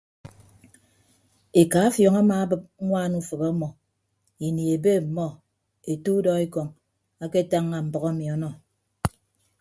[1.61, 3.67] Eka afiọñ amaabịp ñwaan ufịp ọmọ
[4.45, 5.25] ini ebe ọmmọ
[5.91, 6.67] ete udọekọñ
[7.23, 8.49] aketañña mbʌk emi ọnọ.